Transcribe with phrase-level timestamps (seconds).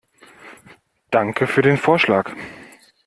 [1.11, 2.31] Danke für den Vorschlag.